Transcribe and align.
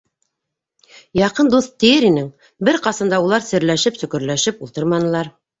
Яҡын 1.19 1.51
дуҫ 1.55 1.67
тиер 1.83 2.07
инең- 2.09 2.31
бер 2.71 2.81
ҡасан 2.87 3.15
да 3.15 3.21
улар 3.27 3.47
серләшеп-сөкөрләшеп 3.51 4.65
ултырманылар. 4.69 5.35